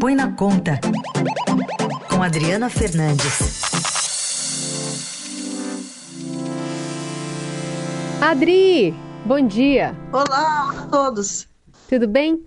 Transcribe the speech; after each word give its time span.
Põe 0.00 0.14
na 0.14 0.30
Conta, 0.30 0.78
com 2.08 2.22
Adriana 2.22 2.70
Fernandes. 2.70 3.60
Adri, 8.20 8.94
bom 9.24 9.40
dia. 9.44 9.96
Olá 10.12 10.70
a 10.70 10.86
todos. 10.86 11.48
Tudo 11.88 12.06
bem? 12.06 12.44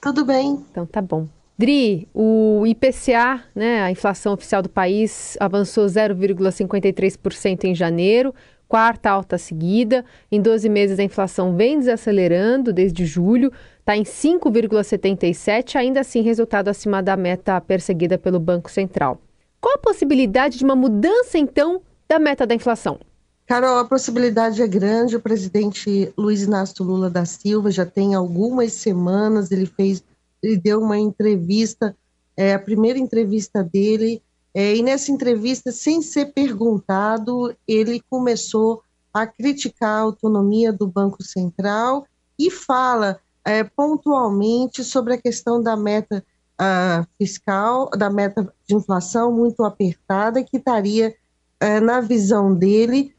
Tudo 0.00 0.24
bem. 0.24 0.64
Então 0.70 0.86
tá 0.86 1.02
bom. 1.02 1.28
Dri, 1.58 2.08
o 2.14 2.64
IPCA, 2.66 3.44
né, 3.54 3.82
a 3.82 3.90
inflação 3.90 4.32
oficial 4.32 4.62
do 4.62 4.70
país, 4.70 5.36
avançou 5.38 5.84
0,53% 5.84 7.64
em 7.64 7.74
janeiro, 7.74 8.34
quarta 8.74 9.08
alta 9.08 9.38
seguida. 9.38 10.04
Em 10.32 10.42
12 10.42 10.68
meses, 10.68 10.98
a 10.98 11.04
inflação 11.04 11.54
vem 11.54 11.78
desacelerando 11.78 12.72
desde 12.72 13.06
julho, 13.06 13.52
está 13.78 13.96
em 13.96 14.02
5,77, 14.02 15.76
ainda 15.76 16.00
assim 16.00 16.22
resultado 16.22 16.66
acima 16.66 17.00
da 17.00 17.16
meta 17.16 17.60
perseguida 17.60 18.18
pelo 18.18 18.40
Banco 18.40 18.68
Central. 18.68 19.20
Qual 19.60 19.76
a 19.76 19.78
possibilidade 19.78 20.58
de 20.58 20.64
uma 20.64 20.74
mudança, 20.74 21.38
então, 21.38 21.82
da 22.08 22.18
meta 22.18 22.44
da 22.44 22.52
inflação? 22.52 22.98
Carol, 23.46 23.78
a 23.78 23.84
possibilidade 23.84 24.60
é 24.60 24.66
grande. 24.66 25.14
O 25.14 25.20
presidente 25.20 26.12
Luiz 26.18 26.42
Inácio 26.42 26.84
Lula 26.84 27.08
da 27.08 27.24
Silva 27.24 27.70
já 27.70 27.86
tem 27.86 28.16
algumas 28.16 28.72
semanas, 28.72 29.52
ele 29.52 29.66
fez, 29.66 30.02
ele 30.42 30.56
deu 30.56 30.80
uma 30.80 30.98
entrevista, 30.98 31.96
é, 32.36 32.52
a 32.52 32.58
primeira 32.58 32.98
entrevista 32.98 33.62
dele, 33.62 34.20
é, 34.54 34.76
e 34.76 34.82
nessa 34.82 35.10
entrevista, 35.10 35.72
sem 35.72 36.00
ser 36.00 36.26
perguntado, 36.26 37.54
ele 37.66 38.00
começou 38.08 38.82
a 39.12 39.26
criticar 39.26 39.98
a 39.98 40.02
autonomia 40.02 40.72
do 40.72 40.86
Banco 40.86 41.22
Central 41.24 42.06
e 42.38 42.50
fala 42.50 43.18
é, 43.44 43.64
pontualmente 43.64 44.84
sobre 44.84 45.14
a 45.14 45.20
questão 45.20 45.60
da 45.60 45.76
meta 45.76 46.24
uh, 46.60 47.06
fiscal, 47.18 47.90
da 47.90 48.08
meta 48.08 48.52
de 48.66 48.74
inflação 48.74 49.32
muito 49.32 49.64
apertada, 49.64 50.42
que 50.42 50.56
estaria, 50.56 51.14
é, 51.60 51.80
na 51.80 52.00
visão 52.00 52.54
dele, 52.54 53.14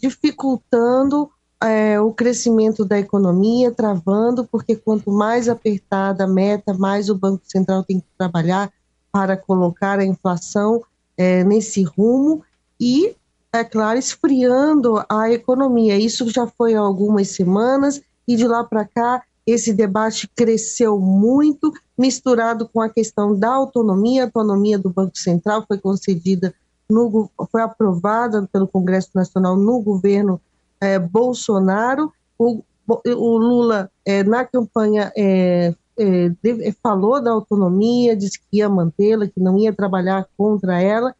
dificultando 0.00 1.30
é, 1.62 2.00
o 2.00 2.12
crescimento 2.12 2.84
da 2.84 2.98
economia, 2.98 3.72
travando, 3.72 4.46
porque 4.46 4.76
quanto 4.76 5.10
mais 5.10 5.48
apertada 5.48 6.24
a 6.24 6.28
meta, 6.28 6.74
mais 6.74 7.08
o 7.08 7.14
Banco 7.14 7.42
Central 7.44 7.82
tem 7.82 8.00
que 8.00 8.06
trabalhar 8.16 8.70
para 9.18 9.36
colocar 9.36 9.98
a 9.98 10.04
inflação 10.04 10.80
é, 11.16 11.42
nesse 11.42 11.82
rumo 11.82 12.44
e, 12.80 13.16
é 13.52 13.64
claro, 13.64 13.98
esfriando 13.98 15.04
a 15.08 15.28
economia. 15.28 15.96
Isso 15.96 16.30
já 16.30 16.46
foi 16.46 16.76
há 16.76 16.78
algumas 16.78 17.26
semanas 17.30 18.00
e 18.28 18.36
de 18.36 18.46
lá 18.46 18.62
para 18.62 18.84
cá 18.84 19.24
esse 19.44 19.72
debate 19.72 20.28
cresceu 20.36 21.00
muito, 21.00 21.72
misturado 21.98 22.68
com 22.68 22.80
a 22.80 22.88
questão 22.88 23.36
da 23.36 23.50
autonomia. 23.50 24.22
A 24.22 24.26
autonomia 24.26 24.78
do 24.78 24.88
Banco 24.88 25.18
Central 25.18 25.64
foi 25.66 25.78
concedida, 25.78 26.54
no, 26.88 27.28
foi 27.50 27.62
aprovada 27.62 28.48
pelo 28.52 28.68
Congresso 28.68 29.10
Nacional 29.16 29.56
no 29.56 29.80
governo 29.80 30.40
é, 30.80 30.96
Bolsonaro. 30.96 32.12
O, 32.38 32.62
o 32.86 33.36
Lula, 33.36 33.90
é, 34.04 34.22
na 34.22 34.44
campanha, 34.44 35.10
é, 35.16 35.74
é 35.98 36.72
falou 36.82 37.20
da 37.20 37.30
autonomia, 37.30 38.16
disse 38.16 38.38
que 38.38 38.58
ia 38.58 38.68
mantê-la, 38.68 39.26
que 39.26 39.40
não 39.40 39.58
ia 39.58 39.72
trabalhar 39.72 40.26
contra 40.36 40.80
ela, 40.80 41.14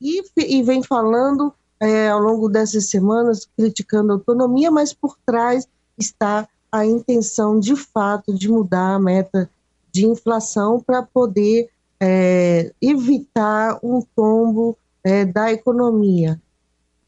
e, 0.00 0.22
e 0.36 0.62
vem 0.62 0.82
falando 0.82 1.52
é, 1.80 2.08
ao 2.08 2.20
longo 2.20 2.48
dessas 2.48 2.88
semanas, 2.88 3.48
criticando 3.56 4.12
a 4.12 4.14
autonomia, 4.16 4.70
mas 4.70 4.92
por 4.92 5.16
trás 5.26 5.66
está 5.98 6.48
a 6.70 6.86
intenção 6.86 7.58
de 7.58 7.74
fato 7.74 8.32
de 8.32 8.48
mudar 8.48 8.94
a 8.94 8.98
meta 8.98 9.50
de 9.92 10.06
inflação 10.06 10.80
para 10.80 11.02
poder 11.02 11.68
é, 11.98 12.72
evitar 12.80 13.78
um 13.82 14.00
tombo 14.14 14.76
é, 15.02 15.24
da 15.24 15.52
economia. 15.52 16.40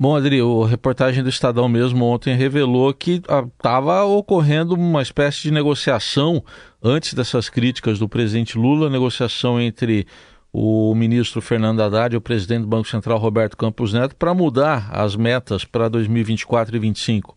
Bom, 0.03 0.17
Adri, 0.17 0.41
a 0.41 0.67
reportagem 0.67 1.22
do 1.22 1.28
Estadão 1.28 1.69
mesmo 1.69 2.04
ontem 2.04 2.34
revelou 2.34 2.93
que 2.93 3.22
estava 3.22 3.99
ah, 3.99 4.04
ocorrendo 4.04 4.75
uma 4.75 5.00
espécie 5.00 5.43
de 5.43 5.53
negociação 5.53 6.43
antes 6.82 7.15
dessas 7.15 7.49
críticas 7.49 8.00
do 8.00 8.09
presidente 8.09 8.59
Lula, 8.59 8.91
negociação 8.91 9.60
entre 9.60 10.04
o 10.53 10.93
ministro 10.97 11.41
Fernando 11.41 11.82
Haddad 11.82 12.12
e 12.12 12.19
o 12.19 12.21
presidente 12.21 12.62
do 12.62 12.66
Banco 12.66 12.88
Central 12.88 13.16
Roberto 13.16 13.56
Campos 13.56 13.93
Neto 13.93 14.16
para 14.16 14.34
mudar 14.34 14.91
as 14.93 15.15
metas 15.15 15.65
para 15.65 15.88
2024 15.88 16.71
e 16.71 16.81
2025. 16.81 17.37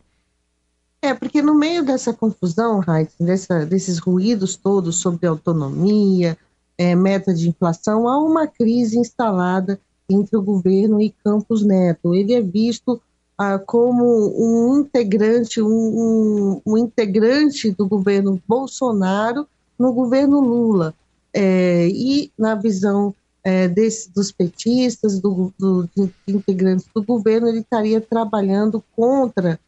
É, 1.04 1.14
porque 1.14 1.44
no 1.44 1.54
meio 1.54 1.86
dessa 1.86 2.14
confusão, 2.16 2.80
Raíssa, 2.80 3.24
dessa, 3.24 3.64
desses 3.64 4.00
ruídos 4.00 4.56
todos 4.56 5.00
sobre 5.00 5.28
autonomia, 5.28 6.36
é, 6.80 6.96
meta 6.96 7.32
de 7.32 7.48
inflação, 7.48 8.08
há 8.08 8.18
uma 8.18 8.48
crise 8.48 8.98
instalada 8.98 9.80
entre 10.10 10.38
o 10.38 10.42
governo 10.42 11.02
e 11.02 11.14
Campos 11.24 11.64
Neto. 11.64 12.14
Ele 12.14 12.34
é 12.34 12.42
visto 12.42 13.02
ah, 13.38 13.60
como 13.60 14.34
um 14.38 14.80
integrante, 14.80 15.62
um, 15.62 15.68
um, 15.68 16.62
um, 16.66 16.78
integrante 16.78 17.72
do 17.72 17.88
governo 17.88 18.42
Bolsonaro 18.48 19.48
no 19.78 19.92
governo 19.94 20.40
Lula. 20.40 20.94
É, 21.34 21.88
e 21.90 22.32
na 22.38 22.56
visão 22.56 23.14
é, 23.44 23.68
desse, 23.68 24.10
dos 24.12 24.32
petistas, 24.32 25.20
do, 25.20 25.54
do, 25.60 25.90
integrantes 26.28 26.88
do 26.96 27.04
governo, 27.04 27.48
ele 27.48 27.60
estaria 27.60 28.00
trabalhando 28.00 28.84
contra 28.96 29.60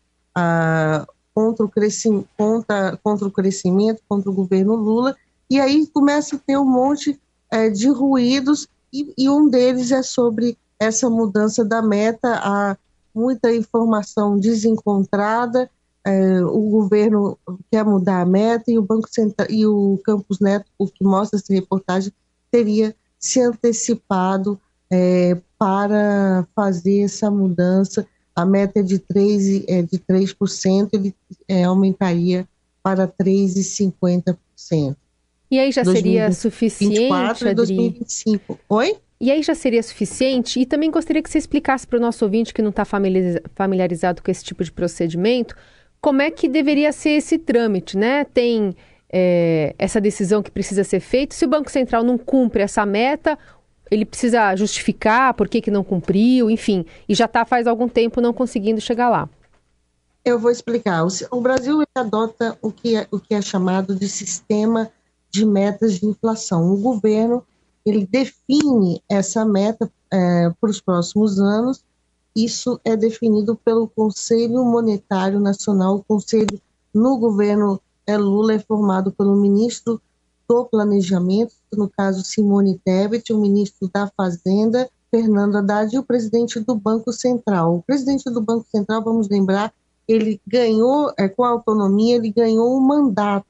contra 1.33 1.65
o, 1.65 1.69
crescimento, 1.69 2.27
contra, 2.37 2.97
contra 2.97 3.27
o 3.27 3.31
crescimento, 3.31 4.01
contra 4.07 4.29
o 4.29 4.33
governo 4.33 4.75
Lula, 4.75 5.15
e 5.49 5.59
aí 5.59 5.87
começa 5.87 6.35
a 6.35 6.39
ter 6.39 6.57
um 6.57 6.65
monte 6.65 7.19
é, 7.51 7.69
de 7.69 7.87
ruídos, 7.89 8.67
e, 8.91 9.13
e, 9.17 9.29
um 9.29 9.49
deles 9.49 9.91
é 9.91 10.01
sobre 10.01 10.57
essa 10.79 11.09
mudança 11.09 11.65
da 11.65 11.81
meta, 11.81 12.39
há 12.43 12.77
muita 13.13 13.53
informação 13.53 14.37
desencontrada, 14.37 15.69
é, 16.05 16.41
o 16.41 16.69
governo 16.69 17.37
quer 17.69 17.83
mudar 17.83 18.21
a 18.21 18.25
meta 18.25 18.71
e 18.71 18.77
o 18.77 18.81
Banco 18.81 19.09
Central 19.09 19.47
e 19.49 19.65
o 19.65 19.99
Campos 20.05 20.39
Neto, 20.39 20.65
o 20.77 20.87
que 20.87 21.03
mostra 21.03 21.37
essa 21.37 21.53
reportagem, 21.53 22.13
teria 22.49 22.95
se 23.19 23.41
antecipado 23.41 24.57
é, 24.89 25.37
para 25.57 26.47
fazer 26.55 27.01
essa 27.01 27.29
mudança. 27.29 28.07
A 28.33 28.45
meta 28.45 28.79
é 28.79 28.83
de 28.83 28.99
3%, 28.99 29.65
é 29.67 29.81
de 29.81 29.99
3% 29.99 30.89
ele 30.93 31.13
é, 31.47 31.65
aumentaria 31.65 32.47
para 32.81 33.05
3,50%. 33.05 34.95
E 35.49 35.59
aí 35.59 35.71
já 35.71 35.85
seria 35.85 36.31
suficiente, 36.31 37.11
Adri? 37.11 37.53
2025. 37.53 38.59
Oi? 38.69 38.97
E 39.19 39.31
aí 39.31 39.41
já 39.41 39.55
seria 39.55 39.81
suficiente? 39.81 40.59
E 40.59 40.65
também 40.65 40.91
gostaria 40.91 41.23
que 41.23 41.29
você 41.29 41.37
explicasse 41.37 41.87
para 41.87 41.97
o 41.97 42.01
nosso 42.01 42.23
ouvinte 42.23 42.53
que 42.53 42.61
não 42.61 42.69
está 42.69 42.85
familiarizado 42.85 44.21
com 44.21 44.29
esse 44.29 44.43
tipo 44.43 44.63
de 44.63 44.71
procedimento, 44.71 45.55
como 45.99 46.21
é 46.21 46.29
que 46.29 46.47
deveria 46.47 46.91
ser 46.91 47.11
esse 47.11 47.37
trâmite, 47.39 47.97
né? 47.97 48.25
Tem 48.25 48.75
é, 49.09 49.73
essa 49.79 49.99
decisão 49.99 50.43
que 50.43 50.51
precisa 50.51 50.83
ser 50.83 50.99
feita. 50.99 51.33
Se 51.33 51.45
o 51.45 51.47
Banco 51.47 51.71
Central 51.71 52.03
não 52.03 52.17
cumpre 52.17 52.61
essa 52.61 52.85
meta, 52.85 53.39
ele 53.89 54.05
precisa 54.05 54.55
justificar 54.55 55.33
por 55.33 55.47
que, 55.47 55.61
que 55.61 55.71
não 55.71 55.83
cumpriu, 55.83 56.51
enfim, 56.51 56.85
e 57.07 57.15
já 57.15 57.25
está 57.25 57.45
faz 57.45 57.65
algum 57.65 57.87
tempo 57.87 58.21
não 58.21 58.33
conseguindo 58.33 58.81
chegar 58.81 59.09
lá. 59.09 59.27
Eu 60.23 60.37
vou 60.37 60.51
explicar. 60.51 61.05
O 61.31 61.41
Brasil 61.41 61.81
adota 61.95 62.57
o 62.61 62.69
que, 62.71 62.97
é, 62.97 63.07
o 63.09 63.17
que 63.17 63.33
é 63.33 63.41
chamado 63.41 63.95
de 63.95 64.09
sistema 64.09 64.91
de 65.29 65.45
metas 65.45 65.95
de 65.95 66.05
inflação. 66.05 66.73
O 66.73 66.77
governo 66.77 67.43
ele 67.85 68.05
define 68.05 69.01
essa 69.09 69.45
meta 69.45 69.91
é, 70.11 70.49
para 70.59 70.69
os 70.69 70.81
próximos 70.81 71.39
anos. 71.39 71.83
Isso 72.35 72.79
é 72.83 72.95
definido 72.95 73.55
pelo 73.55 73.87
Conselho 73.87 74.63
Monetário 74.65 75.39
Nacional. 75.39 75.95
O 75.95 76.03
conselho 76.03 76.61
no 76.93 77.17
governo 77.17 77.79
é, 78.05 78.17
Lula 78.17 78.53
é 78.53 78.59
formado 78.59 79.11
pelo 79.11 79.35
ministro 79.35 80.01
do 80.47 80.65
Planejamento, 80.65 81.53
no 81.73 81.89
caso 81.89 82.23
Simone 82.23 82.79
Tebet, 82.83 83.33
o 83.33 83.39
ministro 83.39 83.89
da 83.93 84.09
Fazenda, 84.15 84.89
Fernando 85.11 85.57
Haddad, 85.57 85.93
e 85.93 85.99
o 85.99 86.03
presidente 86.03 86.59
do 86.59 86.75
Banco 86.75 87.11
Central. 87.11 87.75
O 87.75 87.83
presidente 87.83 88.29
do 88.29 88.41
Banco 88.41 88.65
Central, 88.69 89.03
vamos 89.03 89.27
lembrar, 89.27 89.73
ele 90.07 90.41
ganhou, 90.47 91.13
é, 91.17 91.27
com 91.27 91.43
a 91.43 91.49
autonomia, 91.49 92.15
ele 92.15 92.31
ganhou 92.31 92.77
um 92.77 92.79
mandato. 92.79 93.45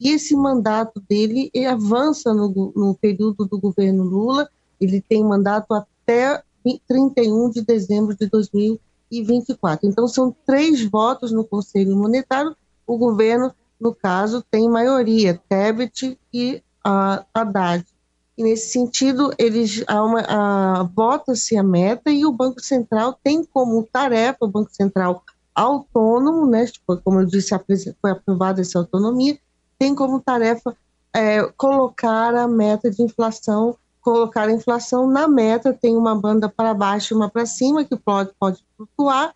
E 0.00 0.10
esse 0.10 0.36
mandato 0.36 1.02
dele 1.08 1.50
avança 1.68 2.32
no, 2.32 2.72
no 2.74 2.94
período 2.94 3.44
do 3.44 3.58
governo 3.58 4.04
Lula, 4.04 4.48
ele 4.80 5.00
tem 5.00 5.24
mandato 5.24 5.74
até 5.74 6.42
31 6.86 7.50
de 7.50 7.62
dezembro 7.62 8.16
de 8.16 8.26
2024. 8.26 9.88
Então, 9.88 10.06
são 10.06 10.34
três 10.46 10.84
votos 10.84 11.32
no 11.32 11.44
Conselho 11.44 11.96
Monetário, 11.96 12.56
o 12.86 12.96
governo 12.96 13.52
no 13.80 13.94
caso, 13.94 14.44
tem 14.50 14.68
maioria, 14.68 15.40
Tebet 15.48 16.18
e 16.32 16.62
a 16.84 17.24
Haddad. 17.32 17.84
E 18.36 18.42
nesse 18.42 18.70
sentido, 18.70 19.32
eles 19.38 19.84
vota-se 20.94 21.56
a 21.56 21.62
meta 21.62 22.10
e 22.10 22.24
o 22.24 22.32
Banco 22.32 22.60
Central 22.60 23.18
tem 23.22 23.44
como 23.44 23.82
tarefa, 23.84 24.38
o 24.42 24.48
Banco 24.48 24.70
Central 24.72 25.22
autônomo, 25.54 26.46
né, 26.46 26.66
tipo, 26.66 26.96
como 26.98 27.20
eu 27.20 27.26
disse, 27.26 27.52
foi 28.00 28.12
aprovada 28.12 28.60
essa 28.60 28.78
autonomia, 28.78 29.36
tem 29.78 29.94
como 29.94 30.20
tarefa 30.20 30.76
é, 31.14 31.42
colocar 31.56 32.34
a 32.34 32.48
meta 32.48 32.90
de 32.90 33.02
inflação, 33.02 33.76
colocar 34.00 34.48
a 34.48 34.52
inflação 34.52 35.06
na 35.08 35.28
meta, 35.28 35.72
tem 35.72 35.96
uma 35.96 36.14
banda 36.14 36.48
para 36.48 36.74
baixo 36.74 37.14
e 37.14 37.16
uma 37.16 37.30
para 37.30 37.46
cima, 37.46 37.84
que 37.84 37.96
pode, 37.96 38.30
pode 38.38 38.64
flutuar, 38.76 39.34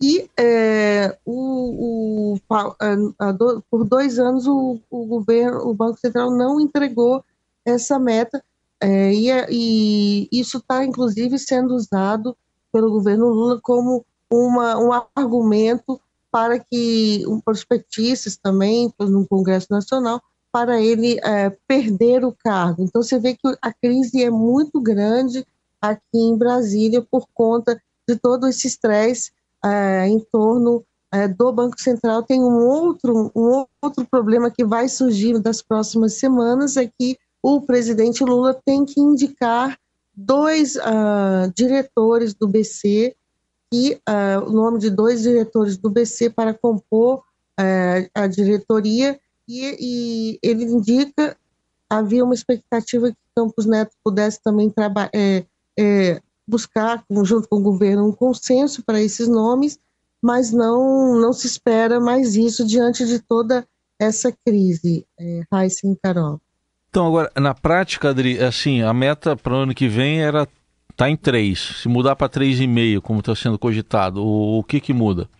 e 0.00 0.30
é, 0.38 1.16
o, 1.24 2.34
o 2.34 2.54
a, 2.54 3.28
a 3.28 3.32
do, 3.32 3.62
por 3.68 3.84
dois 3.84 4.18
anos 4.18 4.46
o, 4.46 4.78
o, 4.88 5.06
governo, 5.06 5.68
o 5.68 5.74
Banco 5.74 5.98
Central 5.98 6.30
não 6.30 6.60
entregou 6.60 7.24
essa 7.64 7.98
meta, 7.98 8.42
é, 8.80 9.12
e, 9.12 9.28
e, 9.50 10.28
isso 10.30 10.58
está 10.58 10.84
inclusive 10.84 11.36
sendo 11.38 11.74
usado 11.74 12.36
pelo 12.72 12.92
governo 12.92 13.26
Lula 13.26 13.60
como 13.60 14.04
uma, 14.30 14.78
um 14.78 14.90
argumento 15.16 16.00
para 16.30 16.58
que 16.58 17.24
um 17.26 17.40
prospectistas 17.40 18.36
também 18.36 18.92
no 18.98 19.26
Congresso 19.26 19.68
Nacional 19.70 20.20
para 20.52 20.80
ele 20.80 21.18
é, 21.22 21.50
perder 21.66 22.24
o 22.24 22.32
cargo. 22.32 22.82
Então 22.82 23.02
você 23.02 23.18
vê 23.18 23.34
que 23.34 23.48
a 23.60 23.72
crise 23.72 24.22
é 24.22 24.30
muito 24.30 24.80
grande 24.80 25.46
aqui 25.80 26.00
em 26.14 26.36
Brasília 26.36 27.06
por 27.10 27.26
conta 27.34 27.80
de 28.08 28.16
todo 28.16 28.48
esse 28.48 28.66
estresse 28.66 29.30
é, 29.64 30.06
em 30.06 30.18
torno 30.32 30.84
é, 31.12 31.28
do 31.28 31.52
Banco 31.52 31.80
Central. 31.80 32.22
Tem 32.22 32.40
um 32.40 32.66
outro, 32.66 33.30
um 33.34 33.64
outro 33.82 34.06
problema 34.06 34.50
que 34.50 34.64
vai 34.64 34.88
surgir 34.88 35.38
das 35.38 35.62
próximas 35.62 36.14
semanas, 36.14 36.76
é 36.76 36.86
que 36.86 37.18
o 37.42 37.60
presidente 37.60 38.24
Lula 38.24 38.58
tem 38.64 38.84
que 38.84 39.00
indicar 39.00 39.78
dois 40.12 40.74
uh, 40.76 41.52
diretores 41.54 42.34
do 42.34 42.48
BC, 42.48 43.14
e 43.72 44.00
uh, 44.08 44.44
o 44.46 44.52
nome 44.52 44.78
de 44.78 44.90
dois 44.90 45.22
diretores 45.22 45.76
do 45.76 45.90
BC 45.90 46.30
para 46.30 46.54
compor 46.54 47.18
uh, 47.18 48.10
a 48.14 48.26
diretoria, 48.26 49.18
e, 49.46 49.76
e, 49.80 50.38
ele 50.42 50.64
indica, 50.64 51.36
havia 51.88 52.24
uma 52.24 52.34
expectativa 52.34 53.10
que 53.10 53.16
Campos 53.34 53.66
Neto 53.66 53.94
pudesse 54.04 54.42
também 54.42 54.72
é, 55.14 55.44
é, 55.78 56.20
buscar, 56.46 57.04
junto 57.24 57.48
com 57.48 57.56
o 57.56 57.62
governo, 57.62 58.06
um 58.06 58.12
consenso 58.12 58.82
para 58.82 59.00
esses 59.00 59.28
nomes, 59.28 59.78
mas 60.20 60.52
não, 60.52 61.18
não 61.18 61.32
se 61.32 61.46
espera 61.46 62.00
mais 62.00 62.34
isso 62.34 62.66
diante 62.66 63.06
de 63.06 63.20
toda 63.20 63.66
essa 63.98 64.32
crise, 64.44 65.06
é, 65.18 65.42
Raíssa 65.50 65.86
e 65.86 65.96
Carol. 66.02 66.40
Então, 66.90 67.06
agora, 67.06 67.30
na 67.38 67.54
prática, 67.54 68.10
Adri, 68.10 68.42
assim, 68.42 68.82
a 68.82 68.92
meta 68.92 69.36
para 69.36 69.54
o 69.54 69.58
ano 69.58 69.74
que 69.74 69.88
vem 69.88 70.20
era 70.20 70.48
tá 70.98 71.08
em 71.08 71.16
3. 71.16 71.76
Se 71.80 71.88
mudar 71.88 72.16
para 72.16 72.28
3,5, 72.28 73.00
como 73.00 73.20
está 73.20 73.34
sendo 73.36 73.56
cogitado, 73.56 74.20
o, 74.20 74.58
o, 74.58 74.64
que 74.64 74.80
que 74.80 74.92
muda? 74.92 75.30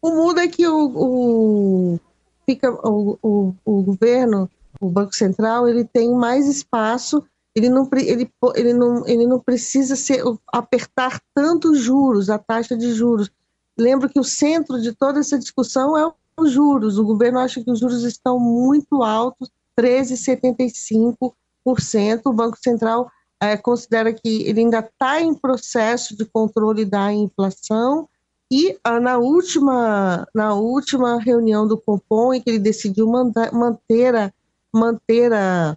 O 0.00 0.10
muda 0.10 0.42
é 0.42 0.48
que 0.48 0.66
o, 0.66 0.92
o 0.96 2.00
fica 2.46 2.72
o, 2.72 3.18
o, 3.22 3.54
o, 3.64 3.82
governo, 3.82 4.50
o 4.80 4.88
Banco 4.88 5.14
Central, 5.14 5.68
ele 5.68 5.84
tem 5.84 6.10
mais 6.14 6.48
espaço, 6.48 7.22
ele 7.54 7.68
não, 7.68 7.86
ele, 7.92 8.30
ele 8.56 8.72
não, 8.72 9.06
ele 9.06 9.26
não 9.26 9.38
precisa 9.38 9.94
ser, 9.94 10.22
apertar 10.50 11.20
tanto 11.34 11.74
juros, 11.74 12.30
a 12.30 12.38
taxa 12.38 12.74
de 12.74 12.94
juros. 12.94 13.30
Lembro 13.78 14.08
que 14.08 14.18
o 14.18 14.24
centro 14.24 14.80
de 14.80 14.92
toda 14.92 15.20
essa 15.20 15.38
discussão 15.38 15.98
é 15.98 16.10
os 16.38 16.50
juros. 16.50 16.98
O 16.98 17.04
governo 17.04 17.40
acha 17.40 17.62
que 17.62 17.70
os 17.70 17.78
juros 17.78 18.04
estão 18.04 18.40
muito 18.40 19.02
altos 19.02 19.50
13,75%. 19.78 22.22
O 22.24 22.32
Banco 22.32 22.56
Central 22.62 23.10
é, 23.40 23.56
considera 23.56 24.12
que 24.12 24.42
ele 24.42 24.60
ainda 24.60 24.78
está 24.80 25.20
em 25.20 25.34
processo 25.34 26.16
de 26.16 26.24
controle 26.24 26.84
da 26.84 27.12
inflação 27.12 28.08
e 28.50 28.78
ah, 28.84 29.00
na, 29.00 29.18
última, 29.18 30.26
na 30.34 30.54
última 30.54 31.18
reunião 31.18 31.66
do 31.66 31.78
Compom, 31.78 32.32
em 32.32 32.40
que 32.40 32.50
ele 32.50 32.58
decidiu 32.58 33.06
mandar, 33.06 33.52
manter, 33.52 34.14
a, 34.14 34.32
manter 34.72 35.32
a, 35.32 35.76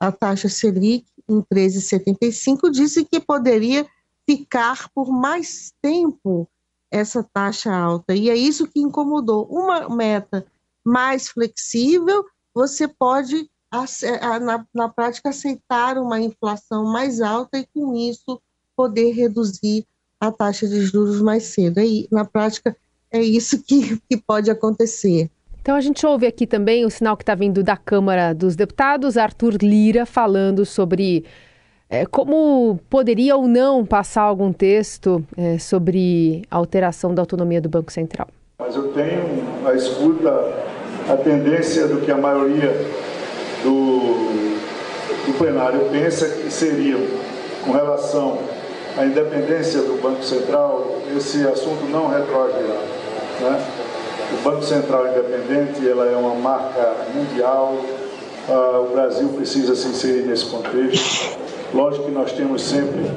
a 0.00 0.10
taxa 0.10 0.48
Selic 0.48 1.06
em 1.28 1.42
13,75, 1.42 2.70
disse 2.70 3.04
que 3.04 3.20
poderia 3.20 3.86
ficar 4.28 4.88
por 4.94 5.10
mais 5.10 5.72
tempo 5.80 6.48
essa 6.90 7.22
taxa 7.22 7.72
alta. 7.72 8.14
E 8.14 8.30
é 8.30 8.36
isso 8.36 8.66
que 8.66 8.80
incomodou. 8.80 9.46
Uma 9.50 9.88
meta 9.88 10.46
mais 10.84 11.28
flexível 11.28 12.24
você 12.54 12.88
pode, 12.88 13.50
na, 13.72 14.64
na 14.74 14.88
prática, 14.88 15.30
aceitar 15.30 15.98
uma 15.98 16.20
inflação 16.20 16.84
mais 16.84 17.20
alta 17.20 17.58
e, 17.58 17.66
com 17.74 17.94
isso, 17.94 18.40
poder 18.76 19.12
reduzir 19.12 19.86
a 20.20 20.30
taxa 20.30 20.66
de 20.66 20.82
juros 20.82 21.20
mais 21.20 21.44
cedo. 21.44 21.80
E, 21.80 22.08
na 22.10 22.24
prática, 22.24 22.76
é 23.10 23.20
isso 23.20 23.62
que, 23.62 24.00
que 24.08 24.16
pode 24.16 24.50
acontecer. 24.50 25.30
Então 25.60 25.74
a 25.74 25.80
gente 25.80 26.06
ouve 26.06 26.26
aqui 26.26 26.46
também 26.46 26.84
o 26.84 26.90
sinal 26.90 27.16
que 27.16 27.24
está 27.24 27.34
vindo 27.34 27.62
da 27.62 27.76
Câmara 27.76 28.32
dos 28.32 28.54
Deputados, 28.54 29.16
Arthur 29.16 29.56
Lira, 29.60 30.06
falando 30.06 30.64
sobre 30.64 31.24
é, 31.90 32.06
como 32.06 32.78
poderia 32.88 33.36
ou 33.36 33.48
não 33.48 33.84
passar 33.84 34.22
algum 34.22 34.52
texto 34.52 35.24
é, 35.36 35.58
sobre 35.58 36.42
a 36.48 36.56
alteração 36.56 37.12
da 37.12 37.22
autonomia 37.22 37.60
do 37.60 37.68
Banco 37.68 37.92
Central. 37.92 38.28
Mas 38.60 38.76
eu 38.76 38.92
tenho 38.92 39.66
a 39.66 39.74
escuta 39.74 40.30
a 41.08 41.16
tendência 41.16 41.88
do 41.88 42.00
que 42.00 42.12
a 42.12 42.16
maioria 42.16 42.72
do, 43.66 44.56
do 45.26 45.38
plenário 45.38 45.80
pensa 45.90 46.28
que 46.28 46.50
seria 46.50 46.96
com 47.64 47.72
relação 47.72 48.38
à 48.96 49.04
independência 49.04 49.80
do 49.82 50.00
Banco 50.00 50.22
Central, 50.22 50.96
esse 51.16 51.46
assunto 51.46 51.84
não 51.90 52.08
retroagirá. 52.08 52.80
Né? 53.40 53.66
O 54.38 54.42
Banco 54.42 54.62
Central 54.62 55.08
independente 55.08 55.86
ela 55.86 56.06
é 56.06 56.16
uma 56.16 56.34
marca 56.36 56.94
mundial, 57.12 57.76
uh, 58.48 58.86
o 58.88 58.90
Brasil 58.92 59.28
precisa 59.30 59.74
se 59.74 59.88
inserir 59.88 60.22
nesse 60.22 60.46
contexto. 60.46 61.36
Lógico 61.74 62.04
que 62.04 62.12
nós 62.12 62.32
temos 62.32 62.62
sempre 62.62 63.10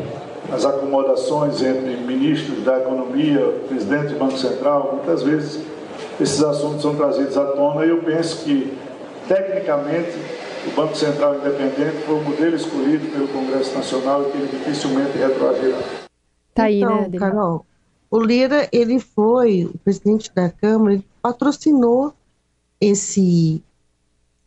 as 0.51 0.65
acomodações 0.65 1.61
entre 1.61 1.95
ministros 1.97 2.63
da 2.63 2.79
economia, 2.79 3.53
presidente 3.67 4.13
do 4.13 4.19
Banco 4.19 4.37
Central, 4.37 4.93
muitas 4.95 5.21
vezes 5.21 5.61
esses 6.19 6.43
assuntos 6.43 6.81
são 6.81 6.95
trazidos 6.95 7.37
à 7.37 7.45
tona 7.45 7.85
e 7.85 7.89
eu 7.89 7.99
penso 7.99 8.43
que, 8.43 8.73
tecnicamente, 9.27 10.11
o 10.69 10.75
Banco 10.75 10.95
Central 10.95 11.35
Independente 11.39 12.03
foi 12.05 12.15
o 12.15 12.23
modelo 12.23 12.55
escolhido 12.55 13.05
pelo 13.11 13.27
Congresso 13.27 13.75
Nacional 13.75 14.27
e 14.27 14.31
que 14.31 14.37
ele 14.37 14.47
dificilmente 14.47 15.17
retroagirá. 15.17 15.79
Tá 16.53 16.63
aí, 16.63 16.81
então, 16.81 17.09
né, 17.09 17.17
Carol, 17.17 17.65
o 18.09 18.19
Lira, 18.19 18.67
ele 18.71 18.99
foi, 18.99 19.65
o 19.65 19.77
presidente 19.79 20.31
da 20.33 20.49
Câmara, 20.49 20.93
ele 20.93 21.05
patrocinou 21.21 22.13
esse, 22.79 23.63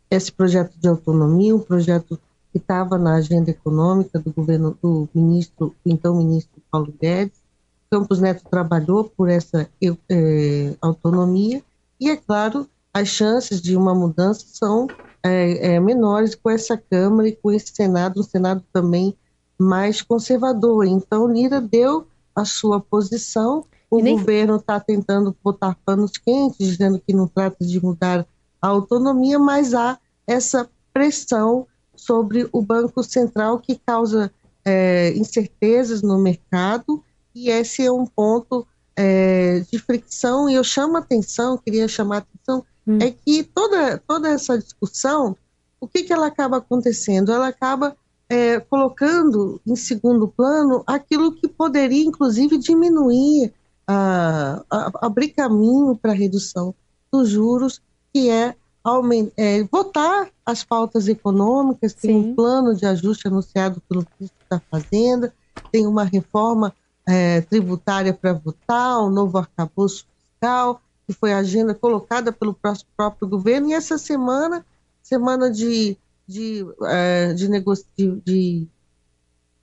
esse 0.09 0.31
projeto 0.31 0.73
de 0.79 0.87
autonomia, 0.87 1.55
um 1.55 1.59
projeto 1.59 2.19
que 2.51 2.57
estava 2.57 2.97
na 2.97 3.15
agenda 3.15 3.51
econômica 3.51 4.19
do 4.19 4.31
governo 4.31 4.77
do 4.81 5.09
ministro, 5.13 5.75
então 5.85 6.17
ministro 6.17 6.61
Paulo 6.71 6.93
Guedes, 7.01 7.41
Campos 7.89 8.19
Neto 8.19 8.43
trabalhou 8.49 9.03
por 9.05 9.29
essa 9.29 9.69
é, 10.09 10.75
autonomia 10.81 11.63
e, 11.99 12.09
é 12.09 12.17
claro, 12.17 12.67
as 12.93 13.07
chances 13.07 13.61
de 13.61 13.75
uma 13.75 13.93
mudança 13.95 14.45
são 14.47 14.87
é, 15.23 15.75
é, 15.75 15.79
menores 15.79 16.35
com 16.35 16.49
essa 16.49 16.77
Câmara 16.77 17.29
e 17.29 17.35
com 17.35 17.51
esse 17.51 17.73
Senado, 17.73 18.19
um 18.19 18.23
Senado 18.23 18.63
também 18.73 19.15
mais 19.57 20.01
conservador. 20.01 20.85
Então, 20.85 21.31
Lira 21.31 21.61
deu 21.61 22.07
a 22.35 22.43
sua 22.43 22.79
posição, 22.79 23.65
o 23.89 23.99
nem... 23.99 24.17
governo 24.17 24.57
está 24.57 24.79
tentando 24.79 25.35
botar 25.43 25.77
panos 25.85 26.11
quentes, 26.17 26.67
dizendo 26.67 26.99
que 26.99 27.13
não 27.13 27.27
trata 27.27 27.63
de 27.65 27.83
mudar 27.83 28.25
a 28.61 28.67
autonomia, 28.67 29.37
mas 29.39 29.73
há 29.73 29.97
essa 30.25 30.69
pressão 30.91 31.67
sobre 31.95 32.49
o 32.51 32.61
Banco 32.61 33.03
Central 33.03 33.59
que 33.59 33.79
causa 33.85 34.31
é, 34.65 35.13
incertezas 35.15 36.01
no 36.01 36.17
mercado. 36.17 37.03
E 37.35 37.49
esse 37.49 37.85
é 37.85 37.91
um 37.91 38.05
ponto 38.05 38.65
é, 38.95 39.63
de 39.71 39.79
fricção, 39.79 40.49
e 40.49 40.55
eu 40.55 40.63
chamo 40.63 40.97
a 40.97 40.99
atenção, 40.99 41.57
queria 41.57 41.87
chamar 41.87 42.15
a 42.15 42.19
atenção, 42.19 42.65
hum. 42.87 42.97
é 43.01 43.11
que 43.11 43.43
toda, 43.43 43.97
toda 44.07 44.29
essa 44.29 44.57
discussão, 44.57 45.35
o 45.79 45.87
que, 45.87 46.03
que 46.03 46.13
ela 46.13 46.27
acaba 46.27 46.57
acontecendo? 46.57 47.31
Ela 47.31 47.47
acaba 47.47 47.95
é, 48.29 48.59
colocando 48.59 49.61
em 49.65 49.75
segundo 49.75 50.27
plano 50.27 50.83
aquilo 50.87 51.33
que 51.33 51.47
poderia, 51.47 52.05
inclusive, 52.05 52.57
diminuir, 52.57 53.53
a, 53.87 54.63
a, 54.69 54.91
abrir 55.05 55.29
caminho 55.29 55.95
para 55.95 56.11
a 56.11 56.15
redução 56.15 56.73
dos 57.11 57.29
juros, 57.29 57.81
que 58.13 58.29
é, 58.29 58.55
é, 59.37 59.63
votar 59.63 60.29
as 60.45 60.63
pautas 60.63 61.07
econômicas, 61.07 61.93
tem 61.93 62.21
Sim. 62.21 62.31
um 62.31 62.35
plano 62.35 62.75
de 62.75 62.85
ajuste 62.85 63.27
anunciado 63.27 63.81
pelo 63.87 64.05
ministro 64.19 64.39
da 64.49 64.61
Fazenda, 64.71 65.33
tem 65.71 65.85
uma 65.85 66.03
reforma 66.03 66.73
é, 67.07 67.41
tributária 67.41 68.13
para 68.13 68.33
votar, 68.33 68.99
um 69.01 69.09
novo 69.09 69.37
arcabouço 69.37 70.05
fiscal, 70.31 70.81
que 71.05 71.13
foi 71.13 71.33
a 71.33 71.39
agenda 71.39 71.73
colocada 71.73 72.31
pelo 72.31 72.57
próprio 72.95 73.27
governo, 73.27 73.69
e 73.69 73.73
essa 73.73 73.97
semana, 73.97 74.65
semana 75.01 75.51
de, 75.51 75.97
de, 76.27 76.65
é, 76.83 77.33
de, 77.33 77.49
negocio, 77.49 77.85
de, 77.97 78.21
de 78.25 78.67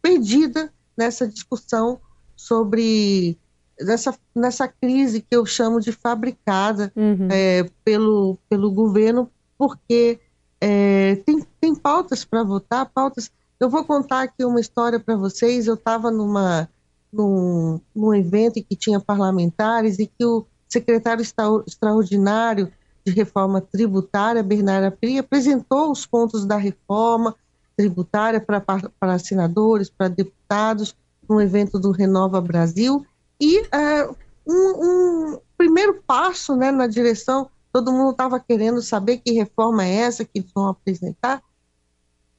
perdida 0.03 0.73
nessa 0.97 1.27
discussão 1.27 2.01
sobre 2.37 3.39
nessa, 3.81 4.15
nessa 4.35 4.69
crise 4.69 5.21
que 5.21 5.35
eu 5.35 5.45
chamo 5.47 5.81
de 5.81 5.93
fabricada 5.93 6.93
uhum. 6.95 7.29
é, 7.31 7.69
pelo, 7.85 8.39
pelo 8.49 8.71
governo, 8.71 9.31
porque 9.57 10.21
é, 10.61 11.17
tem, 11.25 11.45
tem 11.61 11.75
pautas 11.75 12.25
para 12.25 12.43
votar, 12.43 12.87
pautas. 12.87 13.31
Eu 13.59 13.69
vou 13.69 13.85
contar 13.85 14.23
aqui 14.23 14.45
uma 14.45 14.61
história 14.61 15.01
para 15.01 15.17
vocês. 15.17 15.67
Eu 15.67 15.75
estava 15.75 16.11
numa 16.11 16.69
num, 17.13 17.81
num 17.95 18.15
evento 18.15 18.59
em 18.59 18.63
que 18.63 18.77
tinha 18.77 19.01
parlamentares 19.01 19.99
e 19.99 20.07
que 20.07 20.25
o 20.25 20.47
secretário 20.71 21.25
extraordinário 21.67 22.73
de 23.05 23.13
reforma 23.13 23.61
tributária, 23.61 24.43
Bernardo 24.43 24.87
Apri, 24.87 25.19
apresentou 25.19 25.91
os 25.91 26.07
pontos 26.07 26.45
da 26.45 26.57
reforma 26.57 27.35
tributária 27.77 28.41
para, 28.41 29.19
senadores, 29.19 29.89
para 29.89 30.09
deputados, 30.09 30.95
num 31.29 31.41
evento 31.41 31.79
do 31.79 31.91
Renova 31.91 32.41
Brasil. 32.41 33.07
E 33.41 33.59
é, 33.73 34.09
um, 34.47 35.33
um, 35.35 35.41
primeiro 35.57 36.03
passo 36.07 36.55
né, 36.57 36.71
na 36.71 36.87
direção, 36.87 37.51
todo 37.73 37.93
mundo 37.93 38.11
estava 38.11 38.39
querendo 38.39 38.83
saber 38.83 39.19
que 39.19 39.33
reforma 39.33 39.85
é 39.85 39.95
essa 39.95 40.25
que 40.25 40.41
eles 40.41 40.51
vão 40.55 40.69
apresentar. 40.69 41.43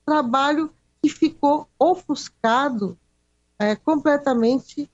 Trabalho 0.05 0.71
que 1.01 1.09
ficou 1.09 1.67
ofuscado 1.79 2.97
é, 3.57 3.75
completamente 3.75 4.89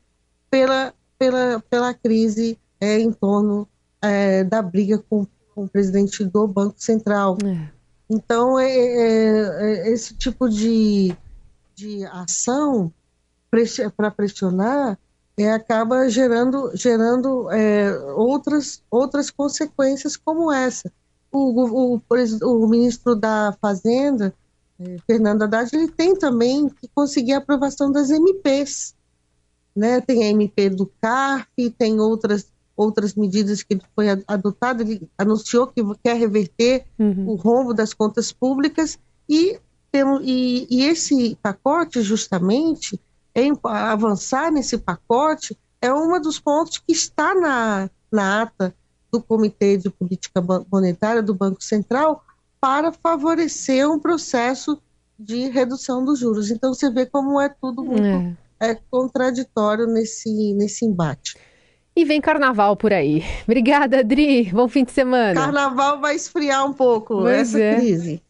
pela, 0.50 0.94
pela, 1.18 1.60
pela 1.70 1.94
crise 1.94 2.58
é, 2.80 3.00
em 3.00 3.12
torno 3.12 3.68
é, 4.02 4.44
da 4.44 4.62
briga 4.62 4.98
com, 5.10 5.26
com, 5.54 5.64
o 5.64 5.68
presidente 5.68 6.24
do 6.24 6.48
Banco 6.48 6.76
Central. 6.78 7.38
É. 7.44 7.70
Então, 8.10 8.60
é, 8.60 8.70
é, 8.70 9.90
esse 9.92 10.14
tipo 10.16 10.50
de, 10.50 11.16
de 11.76 12.06
ação 12.06 12.92
para 13.96 14.12
pressionar 14.12 14.98
acaba 15.54 16.10
gerando, 16.10 16.72
gerando 16.74 17.48
outras, 18.16 18.82
outras 18.90 19.30
consequências 19.30 20.18
como 20.18 20.52
essa. 20.52 20.92
O, 21.32 21.62
o, 21.62 21.96
o, 21.96 22.64
o 22.64 22.68
ministro 22.68 23.16
da 23.16 23.56
Fazenda, 23.62 24.34
é, 24.80 24.98
Fernando 25.08 25.44
Haddad, 25.44 25.76
ele 25.76 25.88
tem 25.88 26.16
também 26.16 26.70
que 26.70 26.88
conseguir 26.94 27.34
a 27.34 27.38
aprovação 27.40 27.92
das 27.92 28.10
MPs. 28.10 28.96
Né? 29.76 30.02
Tem 30.02 30.24
a 30.24 30.28
MP 30.28 30.70
do 30.70 30.92
CARF, 31.02 31.70
tem 31.78 32.00
outras, 32.00 32.48
outras 32.78 33.16
medidas 33.16 33.64
que 33.64 33.74
ele 33.74 33.82
foi 33.96 34.08
adotado, 34.28 34.84
ele 34.84 35.10
anunciou 35.18 35.66
que 35.68 35.84
quer 36.04 36.16
reverter 36.16 36.86
uhum. 36.98 37.32
o 37.32 37.36
rombo 37.36 37.74
das 37.74 37.94
contas 37.94 38.32
públicas 38.32 39.00
e, 39.28 39.60
tem, 39.92 40.04
e, 40.22 40.68
e 40.70 40.84
esse 40.84 41.36
pacote, 41.42 42.02
justamente, 42.02 43.00
é, 43.34 43.50
avançar 43.64 44.52
nesse 44.52 44.78
pacote 44.78 45.58
é 45.82 45.92
um 45.92 46.20
dos 46.22 46.40
pontos 46.40 46.78
que 46.78 46.92
está 46.94 47.34
na, 47.36 47.90
na 48.12 48.44
ata 48.44 48.74
do 49.12 49.22
Comitê 49.22 49.78
de 49.78 49.90
Política 49.90 50.44
Monetária 50.72 51.24
do 51.24 51.34
Banco 51.34 51.64
Central, 51.64 52.24
para 52.60 52.92
favorecer 52.92 53.90
um 53.90 54.00
processo 54.00 54.80
de 55.18 55.50
redução 55.50 56.04
dos 56.04 56.20
juros. 56.20 56.52
Então 56.52 56.74
você 56.74 56.90
vê 56.90 57.06
como 57.06 57.40
é 57.40 57.50
tudo 57.50 57.84
muito 57.84 58.04
é. 58.04 58.36
É, 58.60 58.76
contraditório 58.90 59.88
nesse, 59.88 60.54
nesse 60.54 60.86
embate. 60.86 61.38
E 61.98 62.06
vem 62.06 62.22
carnaval 62.22 62.76
por 62.78 62.94
aí. 62.94 63.24
Obrigada, 63.46 64.02
Adri. 64.02 64.52
Bom 64.54 64.68
fim 64.68 64.84
de 64.84 64.92
semana. 64.92 65.34
Carnaval 65.34 66.00
vai 66.00 66.16
esfriar 66.16 66.64
um 66.64 66.72
pouco 66.72 67.22
pois 67.22 67.56
essa 67.56 67.60
é. 67.60 67.76
crise. 67.76 68.22